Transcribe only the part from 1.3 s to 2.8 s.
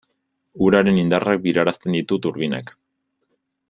birarazten ditu turbinak.